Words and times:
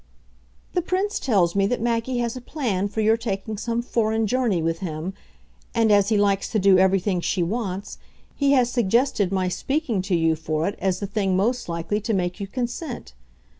"The 0.73 0.81
Prince 0.81 1.19
tells 1.19 1.55
me 1.55 1.67
that 1.67 1.79
Maggie 1.79 2.17
has 2.17 2.35
a 2.35 2.41
plan 2.41 2.87
for 2.87 3.01
your 3.01 3.17
taking 3.17 3.55
some 3.55 3.83
foreign 3.83 4.25
journey 4.25 4.59
with 4.59 4.79
him, 4.79 5.13
and, 5.75 5.91
as 5.91 6.09
he 6.09 6.17
likes 6.17 6.49
to 6.53 6.57
do 6.57 6.79
everything 6.79 7.21
she 7.21 7.43
wants, 7.43 7.99
he 8.35 8.53
has 8.53 8.71
suggested 8.71 9.31
my 9.31 9.47
speaking 9.47 10.01
to 10.01 10.15
you 10.15 10.35
for 10.35 10.67
it 10.67 10.73
as 10.79 11.01
the 11.01 11.05
thing 11.05 11.37
most 11.37 11.69
likely 11.69 12.01
to 12.01 12.15
make 12.15 12.39
you 12.39 12.47
consent. 12.47 13.13